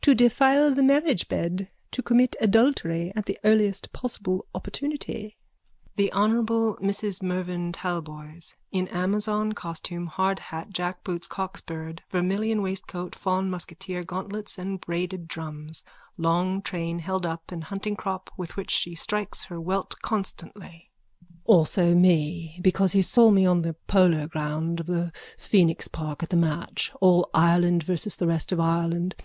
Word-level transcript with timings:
to 0.00 0.14
defile 0.14 0.72
the 0.72 0.80
marriage 0.84 1.26
bed, 1.26 1.68
to 1.90 2.00
commit 2.00 2.36
adultery 2.40 3.12
at 3.16 3.26
the 3.26 3.36
earliest 3.42 3.92
possible 3.92 4.46
opportunity. 4.54 5.36
THE 5.96 6.12
HONOURABLE 6.12 6.76
MRS 6.80 7.20
MERVYN 7.20 7.72
TALBOYS: 7.72 8.54
_(In 8.72 8.88
amazon 8.94 9.54
costume, 9.54 10.06
hard 10.06 10.38
hat, 10.38 10.70
jackboots 10.72 11.26
cockspurred, 11.26 11.98
vermilion 12.08 12.62
waistcoat, 12.62 13.16
fawn 13.16 13.50
musketeer 13.50 14.04
gauntlets 14.04 14.56
with 14.56 14.82
braided 14.82 15.26
drums, 15.26 15.82
long 16.16 16.62
train 16.62 17.00
held 17.00 17.26
up 17.26 17.50
and 17.50 17.64
hunting 17.64 17.96
crop 17.96 18.30
with 18.36 18.56
which 18.56 18.70
she 18.70 18.94
strikes 18.94 19.46
her 19.46 19.60
welt 19.60 19.96
constantly.)_ 20.00 20.84
Also 21.44 21.92
me. 21.92 22.60
Because 22.62 22.92
he 22.92 23.02
saw 23.02 23.32
me 23.32 23.44
on 23.44 23.62
the 23.62 23.74
polo 23.88 24.28
ground 24.28 24.78
of 24.78 24.86
the 24.86 25.10
Phoenix 25.36 25.88
park 25.88 26.22
at 26.22 26.30
the 26.30 26.36
match 26.36 26.92
All 27.00 27.28
Ireland 27.34 27.82
versus 27.82 28.14
the 28.14 28.28
Rest 28.28 28.52
of 28.52 28.60
Ireland. 28.60 29.16